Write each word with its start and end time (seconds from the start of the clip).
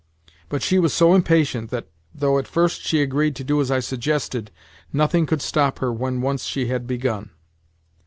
But 0.49 0.63
she 0.63 0.79
was 0.79 0.95
so 0.95 1.13
impatient 1.13 1.69
that, 1.69 1.87
though 2.11 2.39
at 2.39 2.47
first 2.47 2.81
she 2.81 3.03
agreed 3.03 3.35
to 3.35 3.43
do 3.43 3.61
as 3.61 3.69
I 3.69 3.79
suggested, 3.79 4.49
nothing 4.91 5.27
could 5.27 5.43
stop 5.43 5.77
her 5.77 5.93
when 5.93 6.21
once 6.21 6.45
she 6.45 6.65
had 6.65 6.87
begun. 6.87 7.29